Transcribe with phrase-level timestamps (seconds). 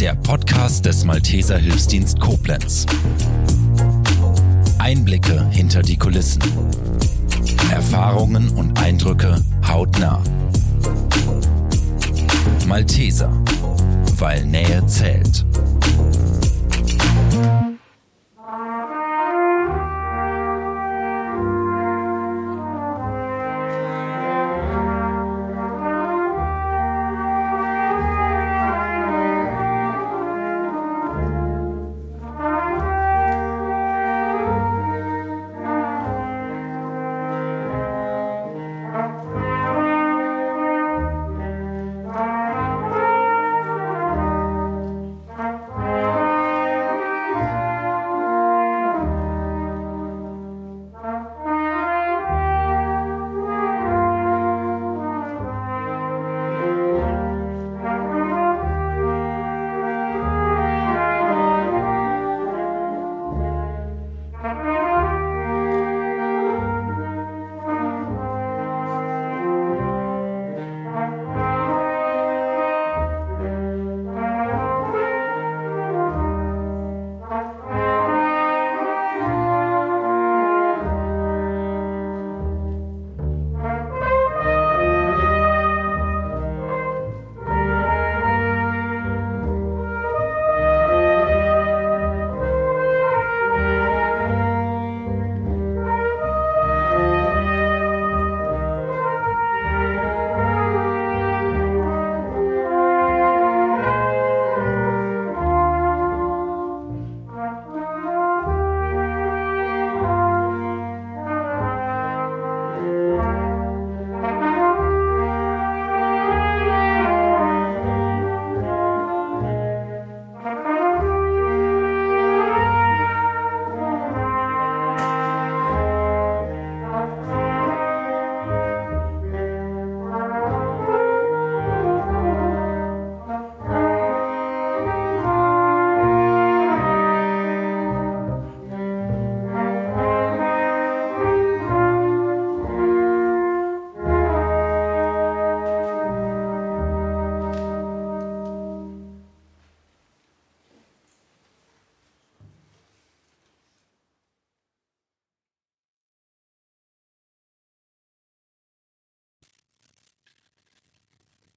[0.00, 2.86] der Podcast des Malteser Hilfsdienst Koblenz.
[4.78, 6.42] Einblicke hinter die Kulissen.
[7.70, 10.22] Erfahrungen und Eindrücke hautnah.
[12.66, 13.30] Malteser,
[14.16, 15.44] weil Nähe zählt.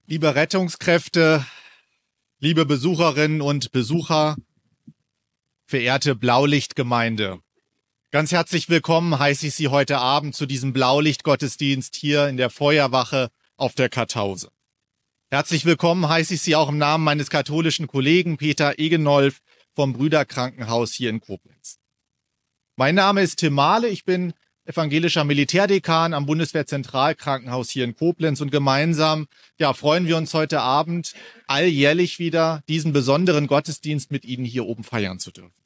[0.06, 1.46] Liebe Rettungskräfte,
[2.40, 4.36] liebe Besucherinnen und Besucher,
[5.66, 7.40] verehrte Blaulichtgemeinde.
[8.12, 13.30] Ganz herzlich willkommen heiße ich Sie heute Abend zu diesem Blaulichtgottesdienst hier in der Feuerwache
[13.56, 14.50] auf der Kartause.
[15.32, 19.40] Herzlich willkommen heiße ich Sie auch im Namen meines katholischen Kollegen Peter Egenolf
[19.72, 21.80] vom Brüderkrankenhaus hier in Koblenz.
[22.76, 24.34] Mein Name ist Tim Mahle, ich bin
[24.66, 31.14] evangelischer Militärdekan am Bundeswehrzentralkrankenhaus hier in Koblenz und gemeinsam ja freuen wir uns heute Abend
[31.48, 35.64] alljährlich wieder diesen besonderen Gottesdienst mit Ihnen hier oben feiern zu dürfen.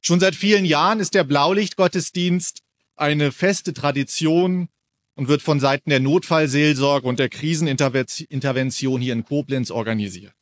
[0.00, 2.62] Schon seit vielen Jahren ist der Blaulichtgottesdienst
[2.96, 4.68] eine feste Tradition
[5.14, 10.32] und wird von Seiten der Notfallseelsorge und der Krisenintervention hier in Koblenz organisiert.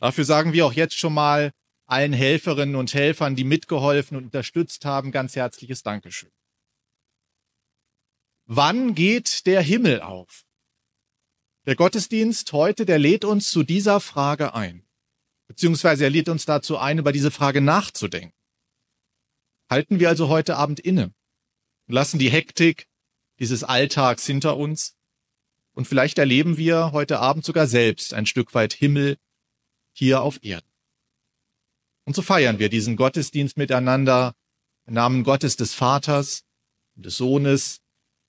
[0.00, 1.52] Dafür sagen wir auch jetzt schon mal
[1.90, 6.30] allen Helferinnen und Helfern, die mitgeholfen und unterstützt haben, ganz herzliches Dankeschön.
[8.46, 10.44] Wann geht der Himmel auf?
[11.66, 14.86] Der Gottesdienst heute, der lädt uns zu dieser Frage ein.
[15.46, 18.36] Beziehungsweise er lädt uns dazu ein, über diese Frage nachzudenken.
[19.68, 21.12] Halten wir also heute Abend inne
[21.86, 22.88] und lassen die Hektik
[23.38, 24.96] dieses Alltags hinter uns
[25.72, 29.16] und vielleicht erleben wir heute Abend sogar selbst ein Stück weit Himmel
[29.92, 30.69] hier auf Erden.
[32.10, 34.34] Und so feiern wir diesen Gottesdienst miteinander
[34.84, 36.42] im Namen Gottes des Vaters,
[36.96, 37.82] des Sohnes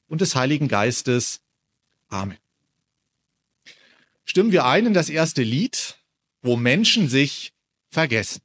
[0.06, 1.42] und des Heiligen Geistes.
[2.08, 2.38] Amen.
[4.24, 5.98] Stimmen wir ein in das erste Lied,
[6.44, 7.54] wo Menschen sich
[7.90, 8.44] vergessen.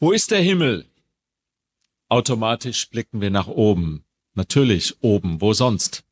[0.00, 0.88] Wo ist der Himmel?
[2.08, 4.04] Automatisch blicken wir nach oben.
[4.34, 6.04] Natürlich oben, wo sonst?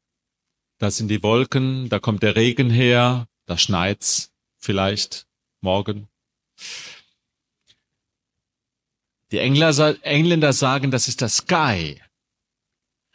[0.79, 5.29] Da sind die Wolken, da kommt der Regen her, da schneit's vielleicht
[5.61, 6.09] morgen.
[9.31, 12.03] Die Engländer, Engländer sagen, das ist das Sky.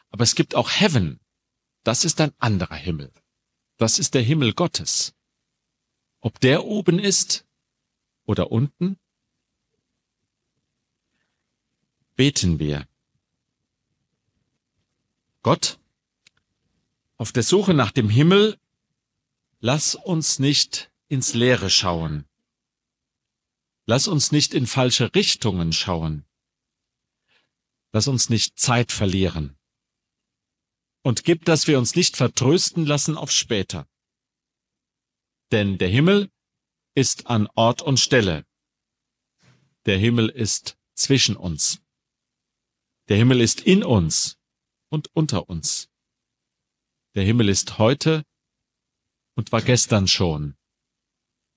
[0.09, 1.19] Aber es gibt auch Heaven.
[1.83, 3.11] Das ist ein anderer Himmel.
[3.75, 5.13] Das ist der Himmel Gottes.
[6.21, 7.45] Ob der oben ist
[8.25, 8.97] oder unten,
[12.21, 12.87] beten wir.
[15.41, 15.79] Gott,
[17.17, 18.59] auf der Suche nach dem Himmel,
[19.59, 22.25] lass uns nicht ins Leere schauen.
[23.87, 26.23] Lass uns nicht in falsche Richtungen schauen.
[27.91, 29.57] Lass uns nicht Zeit verlieren.
[31.01, 33.87] Und gib, dass wir uns nicht vertrösten lassen auf später.
[35.51, 36.29] Denn der Himmel
[36.93, 38.45] ist an Ort und Stelle.
[39.87, 41.80] Der Himmel ist zwischen uns.
[43.11, 44.39] Der Himmel ist in uns
[44.87, 45.89] und unter uns.
[47.13, 48.23] Der Himmel ist heute
[49.35, 50.55] und war gestern schon.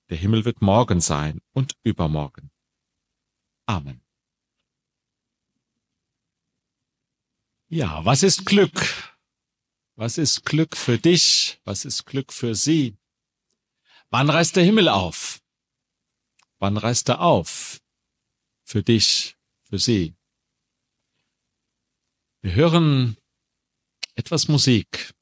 [0.09, 2.51] Der Himmel wird morgen sein und übermorgen.
[3.67, 4.01] Amen.
[7.69, 9.15] Ja, was ist Glück?
[9.95, 11.61] Was ist Glück für dich?
[11.63, 12.97] Was ist Glück für sie?
[14.09, 15.41] Wann reißt der Himmel auf?
[16.59, 17.79] Wann reißt er auf?
[18.65, 20.17] Für dich, für sie.
[22.45, 23.17] Wir hören
[24.13, 25.15] etwas Musik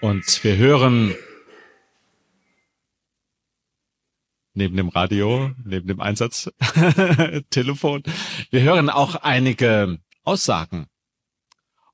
[0.00, 1.14] und wir hören
[4.52, 8.02] neben dem Radio, neben dem Einsatztelefon.
[8.50, 10.88] Wir hören auch einige Aussagen.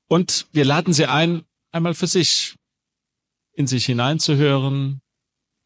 [0.07, 2.55] Und wir laden Sie ein, einmal für sich
[3.53, 5.03] in sich hineinzuhören,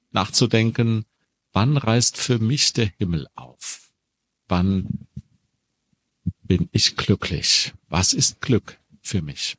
[0.09, 1.05] nachzudenken,
[1.53, 3.93] wann reißt für mich der Himmel auf?
[4.49, 5.07] Wann
[6.43, 7.71] bin ich glücklich?
[7.91, 9.57] Was ist Glück für mich?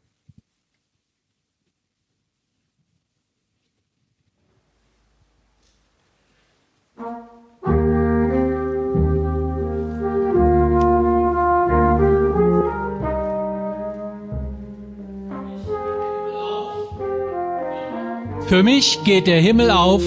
[18.48, 20.02] Für mich geht der Himmel auf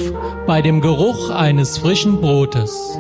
[0.48, 2.98] bei dem Geruch eines frischen Brotes.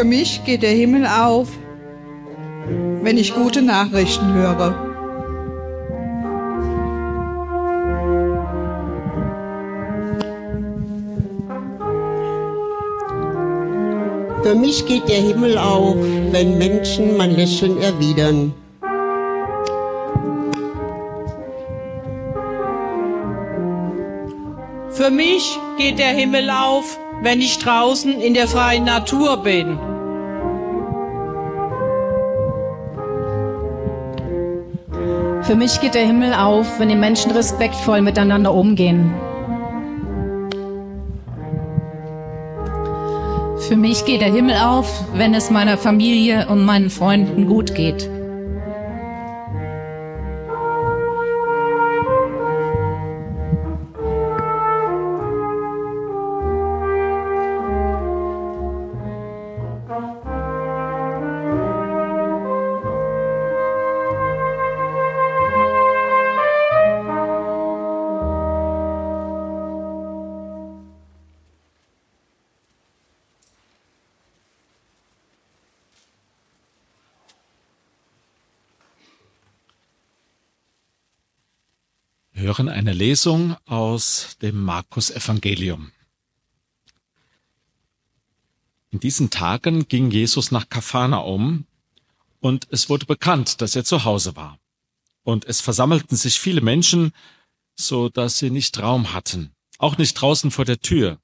[0.00, 1.48] Für mich geht der Himmel auf,
[3.02, 4.74] wenn ich gute Nachrichten höre.
[14.42, 15.96] Für mich geht der Himmel auf,
[16.30, 18.54] wenn Menschen mein Lächeln erwidern.
[24.92, 29.78] Für mich geht der Himmel auf, wenn ich draußen in der freien Natur bin.
[35.50, 39.12] Für mich geht der Himmel auf, wenn die Menschen respektvoll miteinander umgehen.
[43.66, 48.08] Für mich geht der Himmel auf, wenn es meiner Familie und meinen Freunden gut geht.
[82.50, 85.92] Hören eine Lesung aus dem Markus Evangelium.
[88.90, 91.66] In diesen Tagen ging Jesus nach Kaphanaum
[92.40, 94.58] und es wurde bekannt, dass er zu Hause war.
[95.22, 97.12] Und es versammelten sich viele Menschen,
[97.76, 101.20] so dass sie nicht Raum hatten, auch nicht draußen vor der Tür.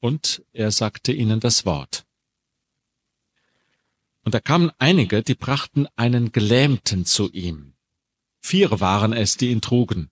[0.00, 2.04] Und er sagte ihnen das Wort.
[4.24, 7.71] Und da kamen einige, die brachten einen Gelähmten zu ihm
[8.42, 10.10] Vier waren es, die ihn trugen.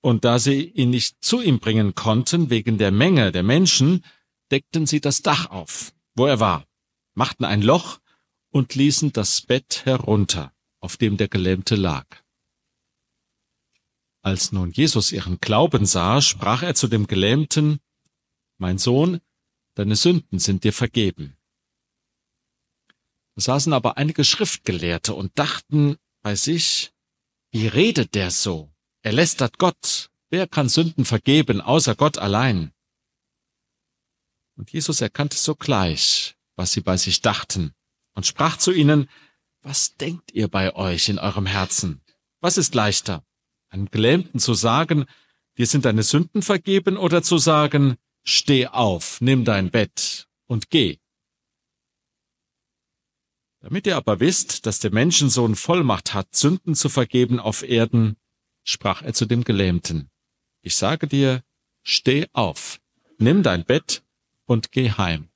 [0.00, 4.04] Und da sie ihn nicht zu ihm bringen konnten, wegen der Menge der Menschen,
[4.50, 6.66] deckten sie das Dach auf, wo er war,
[7.14, 8.00] machten ein Loch
[8.50, 12.06] und ließen das Bett herunter, auf dem der Gelähmte lag.
[14.22, 17.80] Als nun Jesus ihren Glauben sah, sprach er zu dem Gelähmten,
[18.56, 19.20] Mein Sohn,
[19.74, 21.36] deine Sünden sind dir vergeben.
[23.34, 26.93] Da saßen aber einige Schriftgelehrte und dachten bei sich,
[27.54, 28.72] wie redet der so?
[29.02, 30.10] Er lästert Gott.
[30.28, 32.72] Wer kann Sünden vergeben, außer Gott allein?
[34.56, 37.72] Und Jesus erkannte sogleich, was sie bei sich dachten,
[38.14, 39.08] und sprach zu ihnen,
[39.62, 42.02] was denkt ihr bei euch in eurem Herzen?
[42.40, 43.24] Was ist leichter,
[43.68, 45.04] einem Gelähmten zu sagen,
[45.56, 47.94] dir sind deine Sünden vergeben, oder zu sagen,
[48.24, 50.98] steh auf, nimm dein Bett und geh?
[53.64, 58.18] Damit ihr aber wisst, dass der Menschensohn Vollmacht hat, Sünden zu vergeben auf Erden,
[58.62, 60.10] sprach er zu dem Gelähmten.
[60.60, 61.42] Ich sage dir,
[61.82, 62.78] steh auf,
[63.16, 64.02] nimm dein Bett
[64.44, 65.30] und geh heim.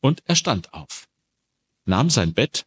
[0.00, 1.06] Und er stand auf,
[1.84, 2.66] nahm sein Bett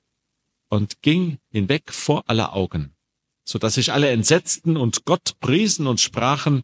[0.70, 2.96] und ging hinweg vor aller Augen,
[3.44, 6.64] so dass sich alle entsetzten und Gott priesen und sprachen,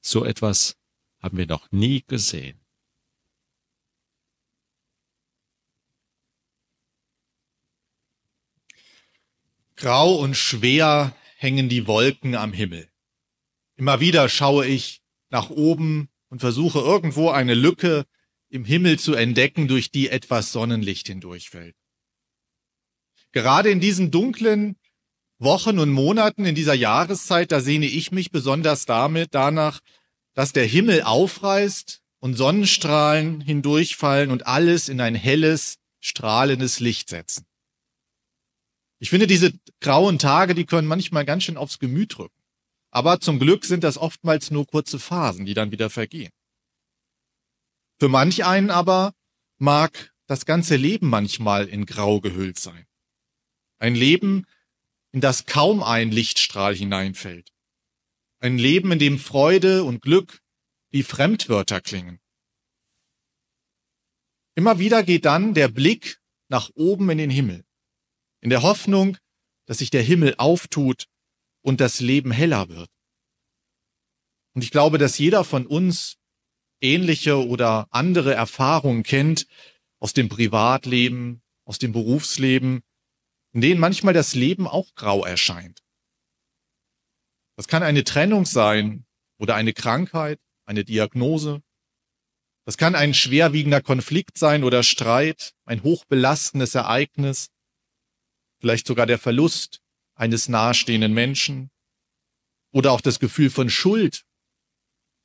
[0.00, 0.74] so etwas
[1.20, 2.61] haben wir noch nie gesehen.
[9.82, 12.88] Grau und schwer hängen die Wolken am Himmel.
[13.74, 18.04] Immer wieder schaue ich nach oben und versuche irgendwo eine Lücke
[18.48, 21.74] im Himmel zu entdecken, durch die etwas Sonnenlicht hindurchfällt.
[23.32, 24.76] Gerade in diesen dunklen
[25.40, 29.80] Wochen und Monaten in dieser Jahreszeit, da sehne ich mich besonders damit danach,
[30.32, 37.46] dass der Himmel aufreißt und Sonnenstrahlen hindurchfallen und alles in ein helles, strahlendes Licht setzen.
[39.02, 42.40] Ich finde, diese grauen Tage, die können manchmal ganz schön aufs Gemüt drücken.
[42.92, 46.30] Aber zum Glück sind das oftmals nur kurze Phasen, die dann wieder vergehen.
[47.98, 49.12] Für manch einen aber
[49.58, 52.86] mag das ganze Leben manchmal in Grau gehüllt sein.
[53.80, 54.46] Ein Leben,
[55.10, 57.50] in das kaum ein Lichtstrahl hineinfällt.
[58.38, 60.42] Ein Leben, in dem Freude und Glück
[60.90, 62.20] wie Fremdwörter klingen.
[64.54, 67.64] Immer wieder geht dann der Blick nach oben in den Himmel
[68.42, 69.16] in der Hoffnung,
[69.66, 71.06] dass sich der Himmel auftut
[71.62, 72.90] und das Leben heller wird.
[74.54, 76.18] Und ich glaube, dass jeder von uns
[76.82, 79.46] ähnliche oder andere Erfahrungen kennt
[79.98, 82.82] aus dem Privatleben, aus dem Berufsleben,
[83.52, 85.82] in denen manchmal das Leben auch grau erscheint.
[87.56, 89.06] Das kann eine Trennung sein
[89.38, 91.62] oder eine Krankheit, eine Diagnose.
[92.64, 97.51] Das kann ein schwerwiegender Konflikt sein oder Streit, ein hochbelastendes Ereignis
[98.62, 99.82] vielleicht sogar der Verlust
[100.14, 101.72] eines nahestehenden Menschen
[102.70, 104.24] oder auch das Gefühl von Schuld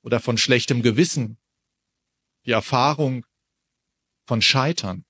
[0.02, 1.38] oder von schlechtem Gewissen,
[2.46, 3.28] die Erfahrung
[4.26, 5.06] von Scheitern.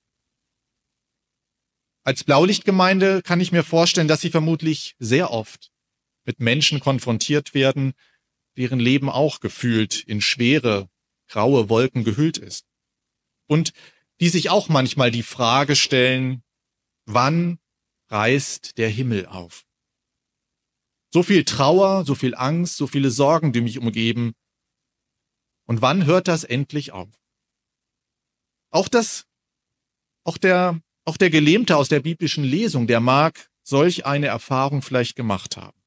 [2.04, 5.72] Als Blaulichtgemeinde kann ich mir vorstellen, dass sie vermutlich sehr oft
[6.26, 7.94] mit Menschen konfrontiert werden,
[8.58, 10.90] deren Leben auch gefühlt in schwere,
[11.28, 12.66] graue Wolken gehüllt ist.
[13.46, 13.72] Und
[14.20, 16.42] die sich auch manchmal die Frage stellen,
[17.06, 17.58] wann
[18.10, 19.64] reißt der Himmel auf.
[21.12, 24.34] So viel Trauer, so viel Angst, so viele Sorgen, die mich umgeben.
[25.66, 27.08] Und wann hört das endlich auf?
[28.70, 29.26] Auch das,
[30.24, 35.16] auch der, auch der Gelähmte aus der biblischen Lesung, der mag solch eine Erfahrung vielleicht
[35.16, 35.78] gemacht haben.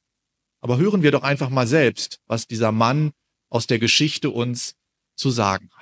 [0.62, 3.12] Aber hören wir doch einfach mal selbst, was dieser Mann
[3.50, 4.76] aus der Geschichte uns
[5.16, 5.81] zu sagen hat.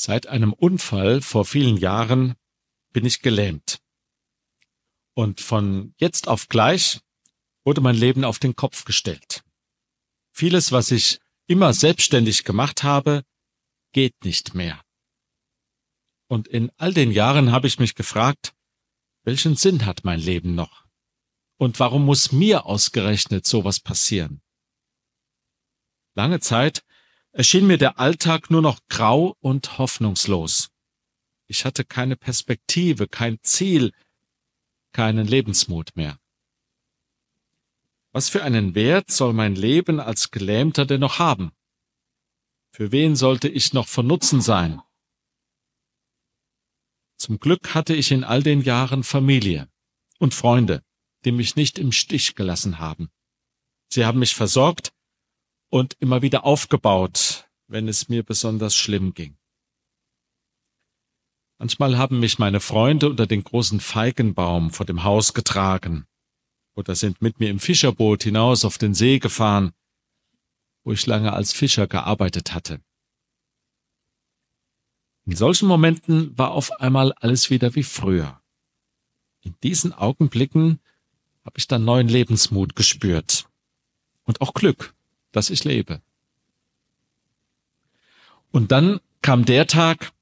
[0.00, 2.36] Seit einem Unfall vor vielen Jahren
[2.92, 3.80] bin ich gelähmt.
[5.14, 7.00] Und von jetzt auf gleich
[7.64, 9.42] wurde mein Leben auf den Kopf gestellt.
[10.30, 13.24] Vieles, was ich immer selbstständig gemacht habe,
[13.90, 14.80] geht nicht mehr.
[16.28, 18.54] Und in all den Jahren habe ich mich gefragt,
[19.24, 20.86] welchen Sinn hat mein Leben noch?
[21.56, 24.42] Und warum muss mir ausgerechnet sowas passieren?
[26.14, 26.84] Lange Zeit
[27.38, 30.70] erschien mir der Alltag nur noch grau und hoffnungslos.
[31.46, 33.92] Ich hatte keine Perspektive, kein Ziel,
[34.92, 36.18] keinen Lebensmut mehr.
[38.10, 41.52] Was für einen Wert soll mein Leben als Gelähmter denn noch haben?
[42.72, 44.82] Für wen sollte ich noch von Nutzen sein?
[47.18, 49.70] Zum Glück hatte ich in all den Jahren Familie
[50.18, 50.82] und Freunde,
[51.24, 53.12] die mich nicht im Stich gelassen haben.
[53.90, 54.92] Sie haben mich versorgt
[55.70, 59.36] und immer wieder aufgebaut, wenn es mir besonders schlimm ging.
[61.58, 66.06] Manchmal haben mich meine Freunde unter den großen Feigenbaum vor dem Haus getragen
[66.74, 69.72] oder sind mit mir im Fischerboot hinaus auf den See gefahren,
[70.84, 72.80] wo ich lange als Fischer gearbeitet hatte.
[75.26, 78.40] In solchen Momenten war auf einmal alles wieder wie früher.
[79.42, 80.80] In diesen Augenblicken
[81.44, 83.48] habe ich dann neuen Lebensmut gespürt
[84.24, 84.94] und auch Glück
[85.32, 86.00] dass ich lebe.
[88.50, 90.12] Und dann kam der Tag,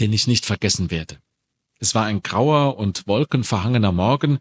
[0.00, 1.20] den ich nicht vergessen werde.
[1.78, 4.38] Es war ein grauer und wolkenverhangener Morgen.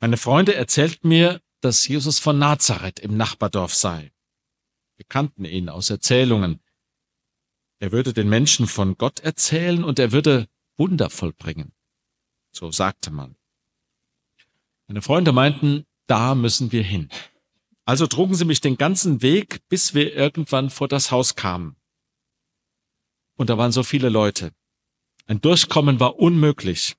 [0.00, 4.12] Meine Freunde erzählten mir, dass Jesus von Nazareth im Nachbardorf sei.
[4.96, 6.60] Wir kannten ihn aus Erzählungen.
[7.80, 11.72] Er würde den Menschen von Gott erzählen und er würde Wunder vollbringen.
[12.50, 13.36] So sagte man.
[14.86, 17.08] Meine Freunde meinten, da müssen wir hin.
[17.88, 21.74] Also trugen sie mich den ganzen Weg, bis wir irgendwann vor das Haus kamen.
[23.36, 24.52] Und da waren so viele Leute.
[25.24, 26.96] Ein Durchkommen war unmöglich.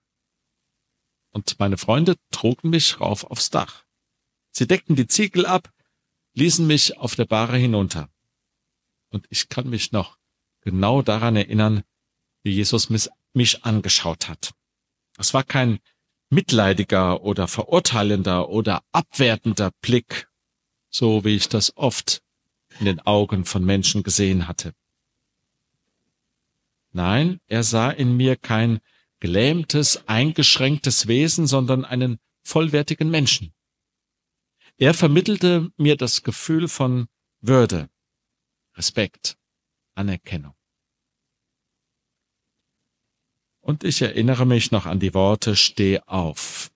[1.30, 3.86] Und meine Freunde trugen mich rauf aufs Dach.
[4.50, 5.72] Sie deckten die Ziegel ab,
[6.34, 8.10] ließen mich auf der Bahre hinunter.
[9.12, 10.18] Und ich kann mich noch
[10.62, 11.84] genau daran erinnern,
[12.42, 14.56] wie Jesus mich angeschaut hat.
[15.20, 15.82] Es war kein
[16.32, 20.29] mitleidiger oder verurteilender oder abwertender Blick,
[20.90, 22.22] so wie ich das oft
[22.80, 24.74] in den Augen von Menschen gesehen hatte.
[26.92, 28.80] Nein, er sah in mir kein
[29.20, 33.54] gelähmtes, eingeschränktes Wesen, sondern einen vollwertigen Menschen.
[34.78, 37.08] Er vermittelte mir das Gefühl von
[37.42, 37.90] Würde,
[38.76, 39.38] Respekt,
[39.94, 40.56] Anerkennung.
[43.60, 46.72] Und ich erinnere mich noch an die Worte Steh auf,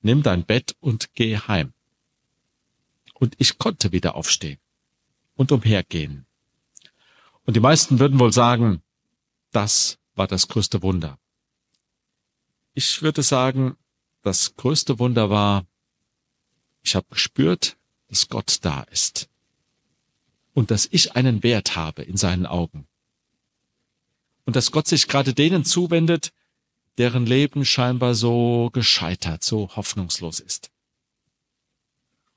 [0.00, 1.74] nimm dein Bett und geh heim.
[3.20, 4.58] Und ich konnte wieder aufstehen
[5.36, 6.26] und umhergehen.
[7.44, 8.82] Und die meisten würden wohl sagen,
[9.52, 11.18] das war das größte Wunder.
[12.74, 13.76] Ich würde sagen,
[14.22, 15.66] das größte Wunder war,
[16.82, 17.76] ich habe gespürt,
[18.08, 19.28] dass Gott da ist
[20.54, 22.88] und dass ich einen Wert habe in seinen Augen
[24.44, 26.32] und dass Gott sich gerade denen zuwendet,
[26.98, 30.70] deren Leben scheinbar so gescheitert, so hoffnungslos ist.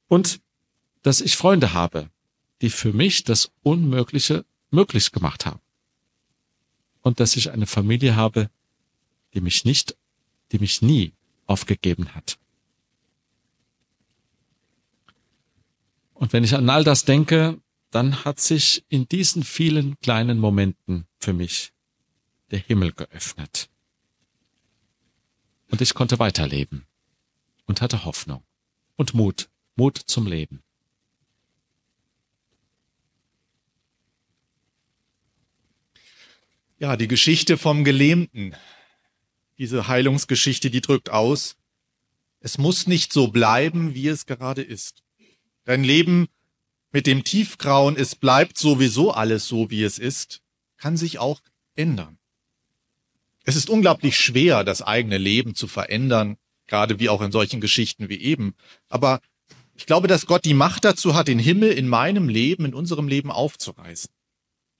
[0.07, 0.42] Und
[1.03, 2.09] dass ich Freunde habe,
[2.61, 5.59] die für mich das Unmögliche möglich gemacht haben.
[7.01, 8.49] Und dass ich eine Familie habe,
[9.33, 9.95] die mich nicht,
[10.51, 11.13] die mich nie
[11.45, 12.39] aufgegeben hat.
[16.13, 17.59] Und wenn ich an all das denke,
[17.91, 21.73] dann hat sich in diesen vielen kleinen Momenten für mich
[22.49, 23.69] der Himmel geöffnet.
[25.69, 26.85] Und ich konnte weiterleben
[27.65, 28.43] und hatte Hoffnung
[28.95, 30.63] und Mut, Mut zum Leben.
[36.83, 38.57] Ja, die Geschichte vom Gelähmten,
[39.57, 41.55] diese Heilungsgeschichte, die drückt aus,
[42.41, 45.01] es muss nicht so bleiben, wie es gerade ist.
[45.63, 46.27] Dein Leben
[46.91, 50.41] mit dem Tiefgrauen, es bleibt sowieso alles so, wie es ist,
[50.75, 51.39] kann sich auch
[51.75, 52.17] ändern.
[53.45, 56.35] Es ist unglaublich schwer, das eigene Leben zu verändern,
[56.67, 58.55] gerade wie auch in solchen Geschichten wie eben.
[58.89, 59.21] Aber
[59.73, 63.07] ich glaube, dass Gott die Macht dazu hat, den Himmel in meinem Leben, in unserem
[63.07, 64.11] Leben aufzureißen.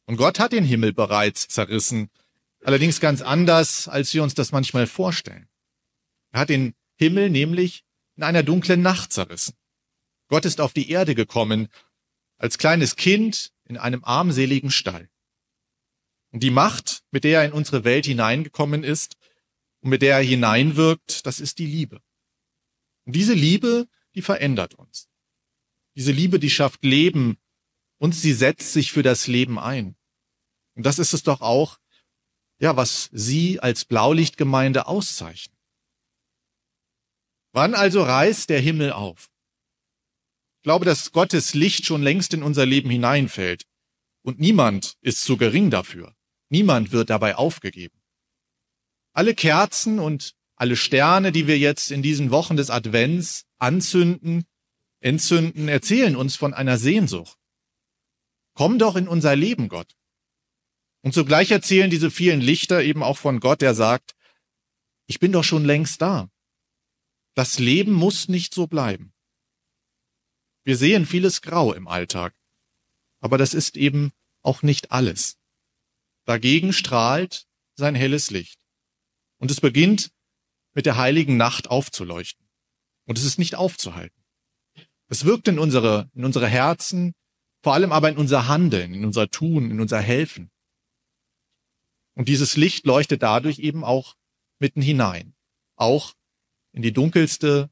[0.06, 2.10] Und Gott hat den Himmel bereits zerrissen,
[2.64, 5.48] allerdings ganz anders, als wir uns das manchmal vorstellen.
[6.32, 7.84] Er hat den Himmel nämlich
[8.16, 9.56] in einer dunklen Nacht zerrissen.
[10.28, 11.68] Gott ist auf die Erde gekommen,
[12.38, 15.10] als kleines Kind in einem armseligen Stall.
[16.32, 19.16] Und die Macht, mit der er in unsere Welt hineingekommen ist
[19.82, 22.02] und mit der er hineinwirkt, das ist die Liebe.
[23.06, 25.10] Und diese Liebe, die verändert uns.
[25.96, 27.38] Diese Liebe, die schafft Leben
[28.04, 29.96] und sie setzt sich für das Leben ein.
[30.76, 31.80] Und das ist es doch auch,
[32.60, 35.58] ja, was Sie als Blaulichtgemeinde auszeichnen.
[37.54, 39.30] Wann also reißt der Himmel auf?
[40.58, 43.64] Ich glaube, dass Gottes Licht schon längst in unser Leben hineinfällt.
[44.22, 46.14] Und niemand ist zu gering dafür.
[46.50, 48.02] Niemand wird dabei aufgegeben.
[49.14, 54.44] Alle Kerzen und alle Sterne, die wir jetzt in diesen Wochen des Advents anzünden,
[55.00, 57.38] entzünden, erzählen uns von einer Sehnsucht.
[58.54, 59.96] Komm doch in unser Leben, Gott.
[61.02, 64.16] Und zugleich erzählen diese vielen Lichter eben auch von Gott, der sagt,
[65.06, 66.30] ich bin doch schon längst da.
[67.36, 69.14] Das Leben muss nicht so bleiben.
[70.64, 72.36] Wir sehen vieles Grau im Alltag,
[73.20, 74.12] aber das ist eben
[74.42, 75.38] auch nicht alles.
[76.26, 78.66] Dagegen strahlt sein helles Licht.
[79.40, 80.12] Und es beginnt
[80.74, 82.48] mit der heiligen Nacht aufzuleuchten.
[83.06, 84.24] Und es ist nicht aufzuhalten.
[85.10, 87.14] Es wirkt in unsere, in unsere Herzen,
[87.64, 90.52] vor allem aber in unser Handeln, in unser Tun, in unser Helfen.
[92.14, 94.16] Und dieses Licht leuchtet dadurch eben auch
[94.60, 95.34] mitten hinein,
[95.78, 96.14] auch
[96.74, 97.72] in die dunkelste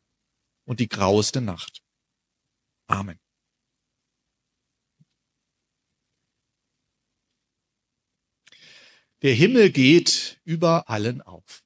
[0.64, 1.84] und die graueste Nacht.
[2.88, 3.20] Amen.
[9.22, 11.64] Der Himmel geht über allen auf.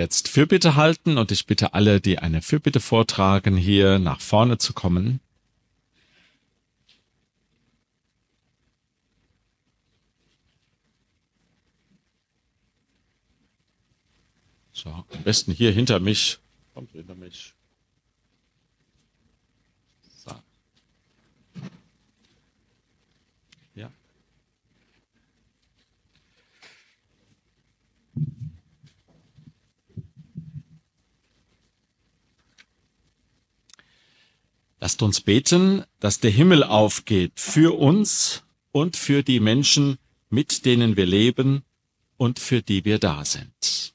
[0.00, 4.72] Jetzt Fürbitte halten und ich bitte alle, die eine Fürbitte vortragen, hier nach vorne zu
[4.72, 5.20] kommen.
[14.72, 16.38] So, am besten hier hinter mich.
[16.72, 17.52] Kommt hinter mich.
[20.24, 20.30] So.
[23.74, 23.90] Ja.
[34.80, 39.98] Lasst uns beten, dass der Himmel aufgeht für uns und für die Menschen,
[40.30, 41.62] mit denen wir leben
[42.16, 43.94] und für die wir da sind.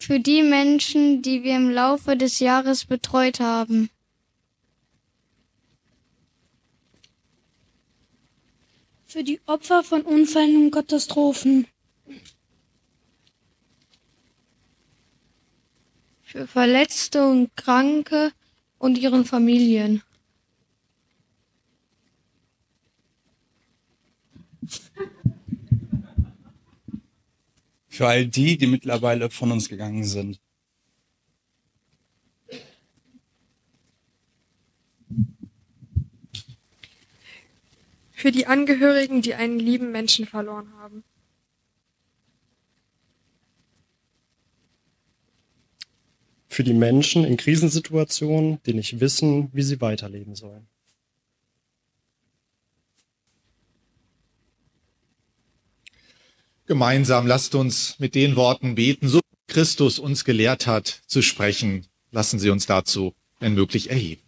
[0.00, 3.90] Für die Menschen, die wir im Laufe des Jahres betreut haben.
[9.10, 11.66] Für die Opfer von Unfällen und Katastrophen.
[16.22, 18.32] Für Verletzte und Kranke
[18.76, 20.02] und ihren Familien.
[27.88, 30.38] Für all die, die mittlerweile von uns gegangen sind.
[38.48, 41.04] Angehörigen, die einen lieben Menschen verloren haben.
[46.48, 50.66] Für die Menschen in Krisensituationen, die nicht wissen, wie sie weiterleben sollen.
[56.66, 61.86] Gemeinsam lasst uns mit den Worten beten, so wie Christus uns gelehrt hat zu sprechen.
[62.10, 64.27] Lassen Sie uns dazu, wenn möglich, erheben.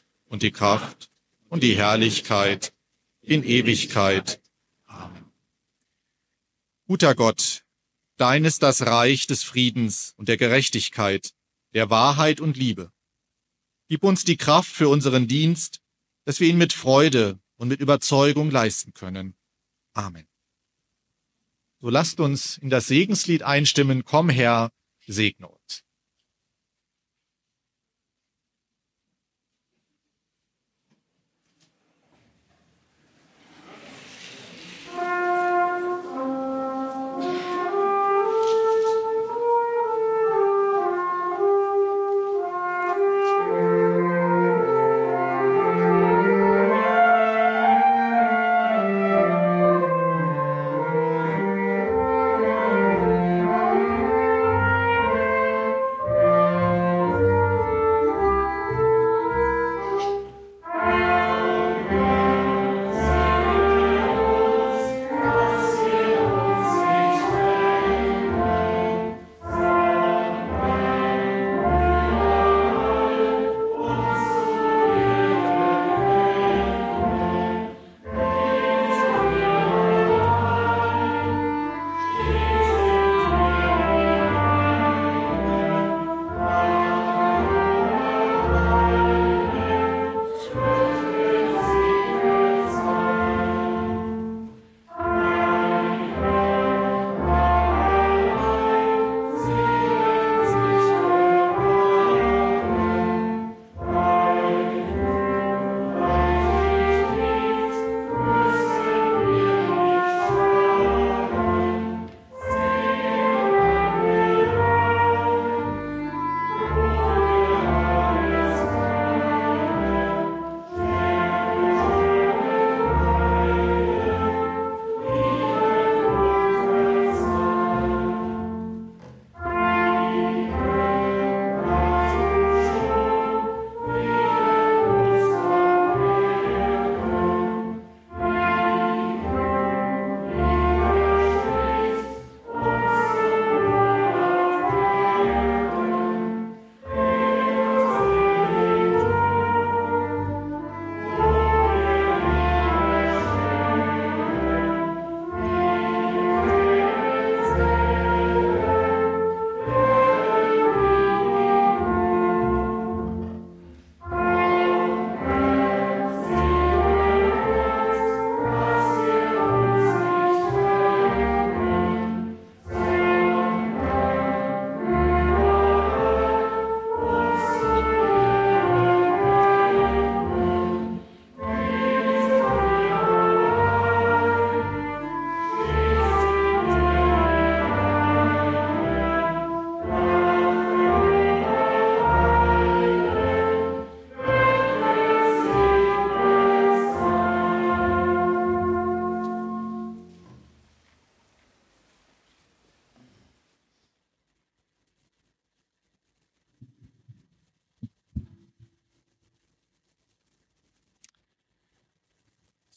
[0.31, 1.11] und die Kraft
[1.49, 2.73] und die Herrlichkeit
[3.21, 4.41] in Ewigkeit.
[4.85, 5.25] Amen.
[6.87, 7.65] Guter Gott,
[8.15, 11.33] dein ist das Reich des Friedens und der Gerechtigkeit,
[11.73, 12.93] der Wahrheit und Liebe.
[13.89, 15.81] Gib uns die Kraft für unseren Dienst,
[16.23, 19.35] dass wir ihn mit Freude und mit Überzeugung leisten können.
[19.93, 20.27] Amen.
[21.81, 24.05] So lasst uns in das Segenslied einstimmen.
[24.05, 24.71] Komm Herr,
[25.07, 25.60] segne uns.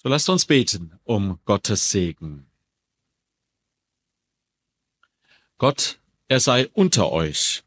[0.05, 2.47] So lasst uns beten um Gottes Segen.
[5.57, 7.63] Gott, er sei unter euch,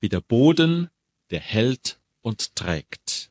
[0.00, 0.90] wie der Boden,
[1.30, 3.30] der hält und trägt.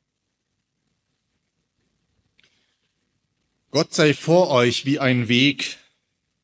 [3.71, 5.77] Gott sei vor euch wie ein Weg,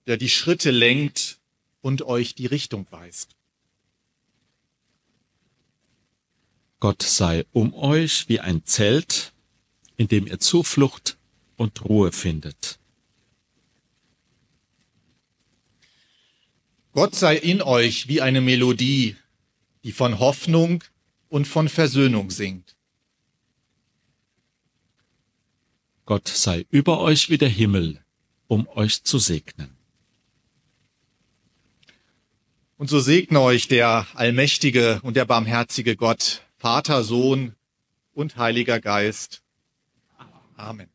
[0.06, 1.40] der die Schritte lenkt
[1.80, 3.38] und euch die Richtung weist.
[6.82, 9.32] Gott sei um euch wie ein Zelt,
[9.96, 11.18] in dem ihr Zuflucht
[11.58, 12.80] und Ruhe findet.
[16.94, 19.18] Gott sei in euch wie eine Melodie,
[19.84, 20.84] die von Hoffnung
[21.28, 22.76] und von Versöhnung singt.
[26.06, 28.04] Gott sei über euch wie der Himmel,
[28.48, 29.76] um euch zu segnen.
[32.78, 37.56] Und so segne euch der allmächtige und der barmherzige Gott, Vater, Sohn
[38.14, 39.42] und Heiliger Geist.
[40.56, 40.95] Amen.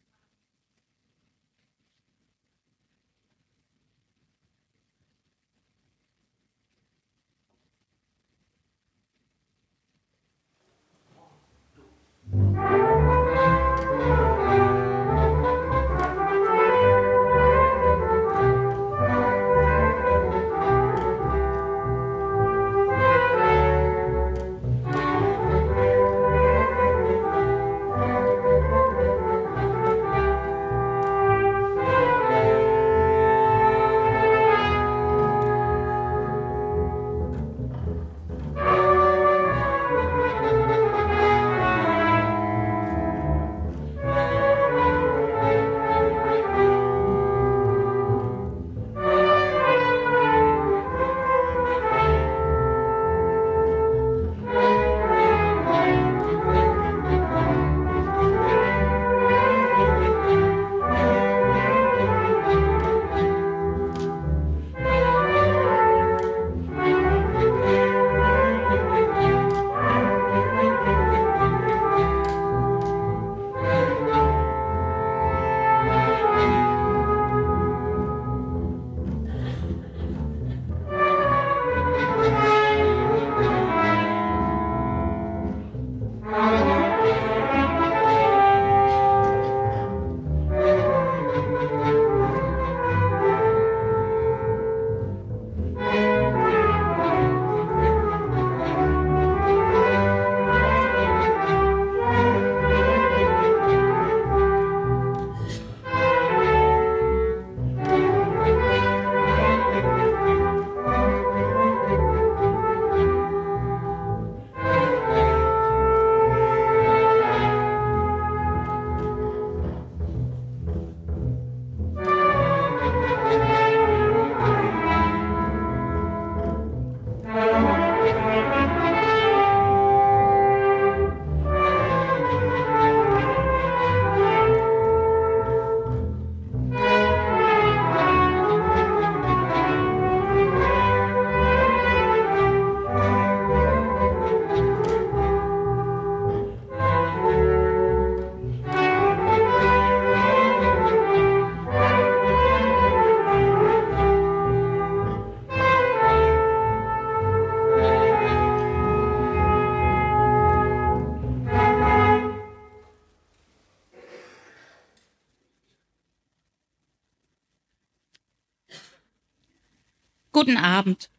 [170.40, 171.10] Guten Abend.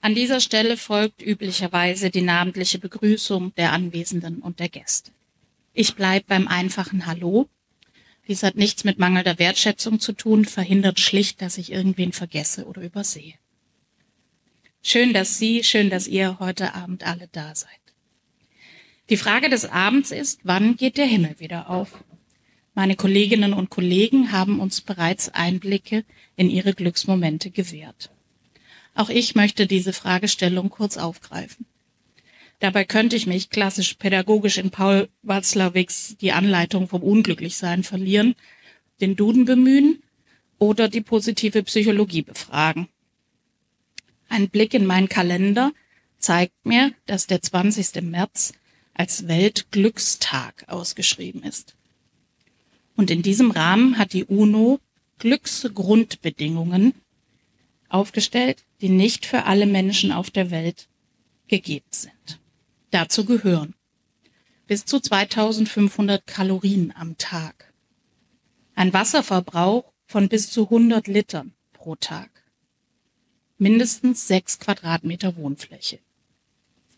[0.00, 5.12] An dieser Stelle folgt üblicherweise die namentliche Begrüßung der Anwesenden und der Gäste.
[5.72, 7.48] Ich bleib beim einfachen Hallo.
[8.26, 12.82] Dies hat nichts mit mangelnder Wertschätzung zu tun, verhindert schlicht, dass ich irgendwen vergesse oder
[12.82, 13.34] übersehe.
[14.82, 17.70] Schön, dass Sie, schön, dass ihr heute Abend alle da seid.
[19.10, 22.02] Die Frage des Abends ist, wann geht der Himmel wieder auf?
[22.74, 28.10] Meine Kolleginnen und Kollegen haben uns bereits Einblicke in ihre Glücksmomente gewährt.
[28.94, 31.66] Auch ich möchte diese Fragestellung kurz aufgreifen.
[32.58, 38.34] Dabei könnte ich mich klassisch pädagogisch in Paul Watzlawicks Die Anleitung vom Unglücklichsein verlieren,
[39.00, 40.02] den Duden bemühen
[40.58, 42.88] oder die positive Psychologie befragen.
[44.28, 45.72] Ein Blick in meinen Kalender
[46.18, 48.02] zeigt mir, dass der 20.
[48.02, 48.52] März
[48.92, 51.74] als Weltglückstag ausgeschrieben ist.
[52.94, 54.78] Und in diesem Rahmen hat die UNO
[55.18, 56.92] Glücksgrundbedingungen
[57.88, 60.88] aufgestellt, die nicht für alle Menschen auf der Welt
[61.48, 62.40] gegeben sind.
[62.90, 63.74] Dazu gehören
[64.66, 67.72] bis zu 2500 Kalorien am Tag,
[68.76, 72.30] Ein Wasserverbrauch von bis zu 100 Litern pro Tag.
[73.58, 75.98] Mindestens sechs Quadratmeter Wohnfläche.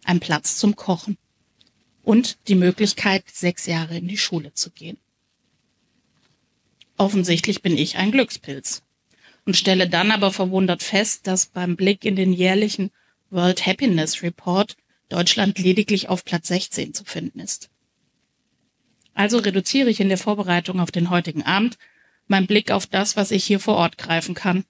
[0.05, 1.17] Ein Platz zum Kochen.
[2.03, 4.99] Und die Möglichkeit, sechs Jahre in die Schule zu gehen.
[6.99, 8.83] Offensichtlich bin ich ein Glückspilz
[9.45, 12.91] und stelle dann aber verwundert fest, dass beim Blick in den jährlichen
[13.31, 14.77] World Happiness Report
[15.09, 17.71] Deutschland lediglich auf Platz 16 zu finden ist.
[19.15, 21.77] Also reduziere ich in der Vorbereitung auf den heutigen Abend
[22.29, 24.65] meinen Blick auf das, was ich hier vor Ort greifen kann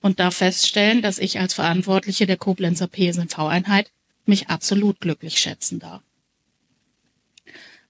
[0.00, 3.90] und darf feststellen, dass ich als Verantwortliche der Koblenzer PSNV-Einheit
[4.26, 6.02] mich absolut glücklich schätzen darf.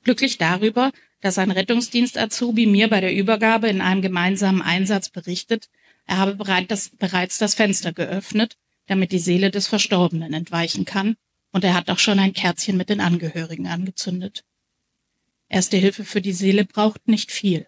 [0.04, 5.68] Glücklich darüber, dass ein Rettungsdienst-Azubi mir bei der Übergabe in einem gemeinsamen Einsatz berichtet,
[6.08, 8.56] er habe bereits das Fenster geöffnet,
[8.86, 11.16] damit die Seele des Verstorbenen entweichen kann,
[11.52, 14.44] und er hat auch schon ein Kerzchen mit den Angehörigen angezündet.
[15.50, 17.66] Erste Hilfe für die Seele braucht nicht viel.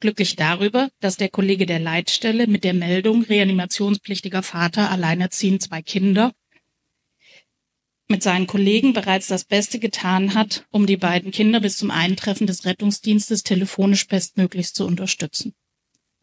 [0.00, 6.32] Glücklich darüber, dass der Kollege der Leitstelle mit der Meldung reanimationspflichtiger Vater alleinerziehend zwei Kinder
[8.06, 12.46] mit seinen Kollegen bereits das Beste getan hat, um die beiden Kinder bis zum Eintreffen
[12.46, 15.54] des Rettungsdienstes telefonisch bestmöglichst zu unterstützen.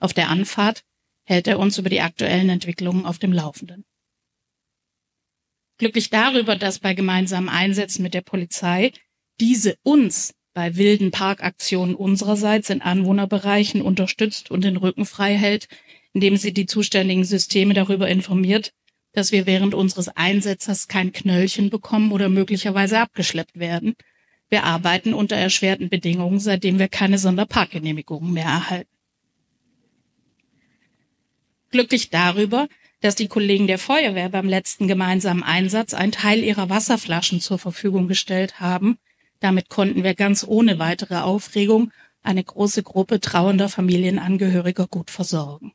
[0.06, 0.84] Auf der Anfahrt
[1.24, 3.86] hält er uns über die aktuellen Entwicklungen auf dem Laufenden.
[5.80, 8.92] Glücklich darüber, dass bei gemeinsamen Einsätzen mit der Polizei
[9.42, 15.70] diese uns bei wilden Parkaktionen unsererseits in Anwohnerbereichen unterstützt und den Rücken frei hält,
[16.14, 18.74] indem sie die zuständigen Systeme darüber informiert,
[19.14, 23.96] dass wir während unseres Einsetzers kein Knöllchen bekommen oder möglicherweise abgeschleppt werden.
[24.50, 28.95] Wir arbeiten unter erschwerten Bedingungen, seitdem wir keine Sonderparkgenehmigungen mehr erhalten.
[31.76, 32.70] Glücklich darüber,
[33.02, 38.08] dass die Kollegen der Feuerwehr beim letzten gemeinsamen Einsatz einen Teil ihrer Wasserflaschen zur Verfügung
[38.08, 38.98] gestellt haben.
[39.42, 41.92] Damit konnten wir ganz ohne weitere Aufregung
[42.24, 45.74] eine große Gruppe trauernder Familienangehöriger gut versorgen.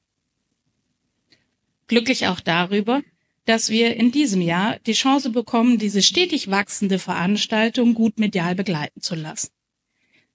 [1.87, 3.03] Glücklich auch darüber,
[3.45, 9.03] dass wir in diesem Jahr die Chance bekommen, diese stetig wachsende Veranstaltung gut medial begleiten
[9.03, 9.51] zu lassen.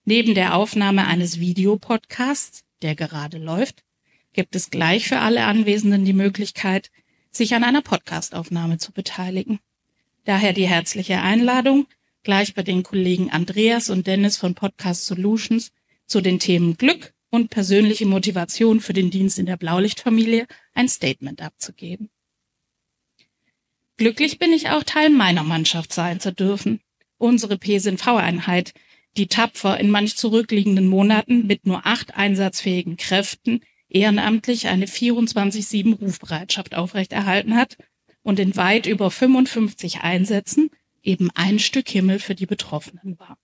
[0.03, 3.82] Neben der Aufnahme eines Videopodcasts, der gerade läuft,
[4.36, 6.92] gibt es gleich für alle Anwesenden die Möglichkeit,
[7.32, 9.60] sich an einer Podcastaufnahme zu beteiligen.
[10.26, 11.88] Daher die herzliche Einladung,
[12.24, 15.72] gleich bei den Kollegen Andreas und Dennis von Podcast Solutions
[16.06, 21.42] zu den Themen Glück und persönliche Motivation für den Dienst in der Blaulichtfamilie ein Statement
[21.42, 22.10] abzugeben.
[23.98, 26.82] Glücklich bin ich auch Teil meiner Mannschaft sein zu dürfen.
[27.18, 28.74] Unsere PSNV-Einheit,
[29.16, 36.76] die tapfer in manch zurückliegenden Monaten mit nur acht einsatzfähigen Kräften ehrenamtlich eine 24-7 Rufbereitschaft
[36.76, 37.78] aufrechterhalten hat
[38.24, 40.70] und in weit über 55 Einsätzen
[41.04, 43.38] eben ein Stück Himmel für die Betroffenen war.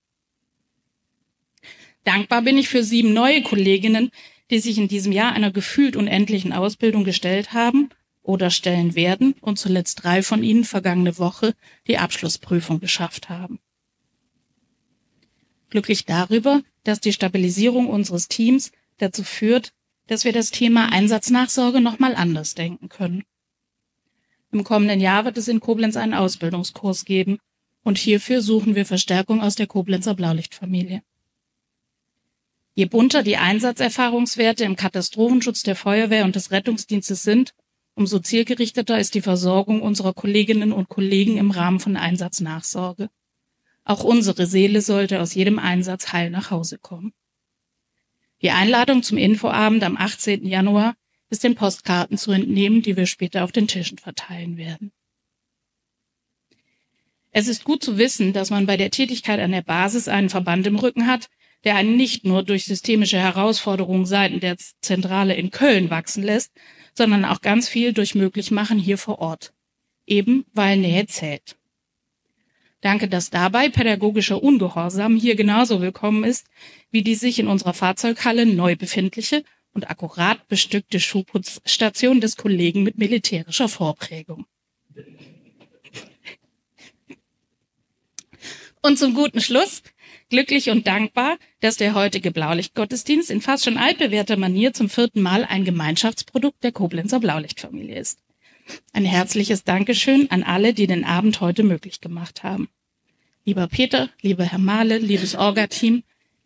[2.04, 4.10] Dankbar bin ich für sieben neue Kolleginnen,
[4.50, 7.89] die sich in diesem Jahr einer gefühlt unendlichen Ausbildung gestellt haben
[8.24, 11.54] oder stellen werden und zuletzt drei von ihnen vergangene Woche
[11.88, 13.60] die Abschlussprüfung geschafft haben.
[15.70, 19.74] Glücklich darüber, dass die Stabilisierung unseres Teams dazu führt,
[20.08, 23.24] dass wir das Thema Einsatznachsorge nochmal anders denken können.
[24.52, 27.39] Im kommenden Jahr wird es in Koblenz einen Ausbildungskurs geben
[27.84, 31.02] und hierfür suchen wir Verstärkung aus der Koblenzer Blaulichtfamilie.
[32.74, 37.54] Je bunter die Einsatzerfahrungswerte im Katastrophenschutz der Feuerwehr und des Rettungsdienstes sind,
[37.95, 43.10] umso zielgerichteter ist die Versorgung unserer Kolleginnen und Kollegen im Rahmen von Einsatznachsorge.
[43.84, 47.14] Auch unsere Seele sollte aus jedem Einsatz heil nach Hause kommen.
[48.42, 50.46] Die Einladung zum Infoabend am 18.
[50.46, 50.96] Januar
[51.30, 54.92] ist den Postkarten zu entnehmen, die wir später auf den Tischen verteilen werden.
[57.30, 60.68] Es ist gut zu wissen, dass man bei der Tätigkeit an der Basis einen Verband
[60.68, 61.30] im Rücken hat,
[61.64, 66.52] der einen nicht nur durch systemische Herausforderungen seiten der Zentrale in Köln wachsen lässt,
[66.94, 69.54] sondern auch ganz viel durch Möglichmachen hier vor Ort.
[70.06, 71.56] Eben weil Nähe zählt.
[72.82, 76.48] Danke, dass dabei pädagogischer Ungehorsam hier genauso willkommen ist,
[76.92, 82.98] wie die sich in unserer Fahrzeughalle neu befindliche und akkurat bestückte Schuhputzstation des Kollegen mit
[82.98, 84.46] militärischer Vorprägung.
[88.84, 89.84] Und zum guten Schluss,
[90.30, 95.46] glücklich und dankbar, dass der heutige Blaulichtgottesdienst in fast schon altbewährter Manier zum vierten Mal
[95.46, 98.20] ein Gemeinschaftsprodukt der Koblenzer Blaulichtfamilie ist.
[98.94, 102.70] Ein herzliches Dankeschön an alle, die den Abend heute möglich gemacht haben.
[103.46, 106.04] Lieber Peter, lieber Herr Mahle, liebes Orga-Team,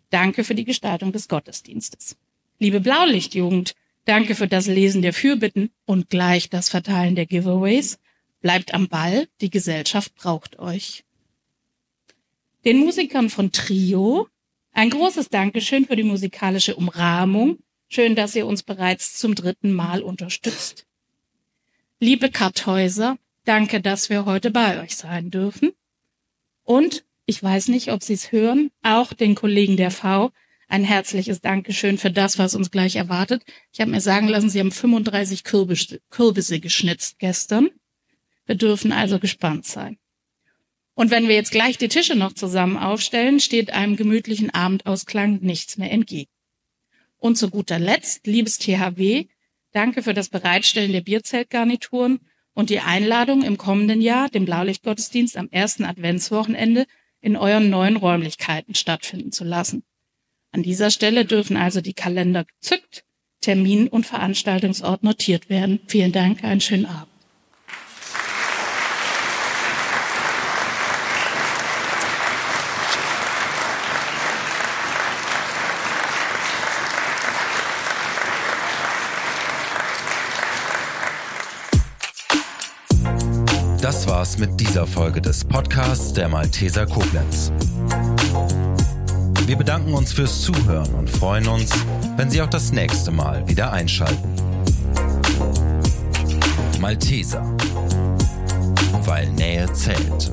[0.10, 2.18] danke für die Gestaltung des Gottesdienstes.
[2.60, 3.76] Liebe Blaulichtjugend,
[4.06, 8.00] danke für das Lesen der Fürbitten und gleich das Verteilen der Giveaways.
[8.42, 11.04] Bleibt am Ball, die Gesellschaft braucht euch.
[12.64, 14.28] Den Musikern von Trio
[14.72, 17.60] Ein großes Dankeschön für die musikalische Umrahmung.
[17.88, 20.86] Schön, dass ihr uns bereits zum dritten Mal unterstützt.
[22.00, 25.72] Liebe Karthäuser, danke, dass wir heute bei euch sein dürfen.
[26.64, 30.32] Und ich weiß nicht, ob Sie es hören, auch den Kollegen der V
[30.68, 33.44] ein herzliches Dankeschön für das, was uns gleich erwartet.
[33.72, 37.70] Ich habe mir sagen lassen, Sie haben 35 Kürbisse, Kürbisse geschnitzt gestern.
[38.46, 39.98] Wir dürfen also gespannt sein.
[40.96, 45.78] Und wenn wir jetzt gleich die Tische noch zusammen aufstellen, steht einem gemütlichen Abendausklang nichts
[45.78, 46.32] mehr entgegen.
[47.18, 49.26] Und zu guter Letzt, liebes THW,
[49.72, 52.22] danke für das Bereitstellen der Bierzeltgarnituren
[52.54, 56.86] und die Einladung im kommenden Jahr, den Blaulichtgottesdienst am ersten Adventswochenende
[57.26, 59.84] in euren neuen Räumlichkeiten stattfinden zu lassen.
[60.52, 63.04] An dieser Stelle dürfen also die Kalender gezückt,
[63.42, 65.80] Termin und Veranstaltungsort notiert werden.
[65.88, 67.15] Vielen Dank, einen schönen Abend.
[84.38, 87.52] Mit dieser Folge des Podcasts der Malteser Koblenz.
[89.46, 91.72] Wir bedanken uns fürs Zuhören und freuen uns,
[92.18, 94.30] wenn Sie auch das nächste Mal wieder einschalten.
[96.80, 97.46] Malteser,
[99.06, 100.32] weil Nähe zählt.